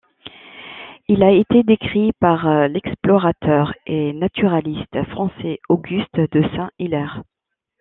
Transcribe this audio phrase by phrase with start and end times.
[1.09, 7.21] Il a été décrit par l'explorateur et naturaliste français Auguste de Saint-Hilaire.